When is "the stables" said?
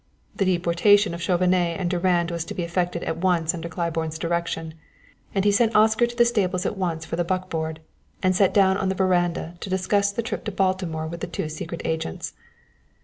6.15-6.65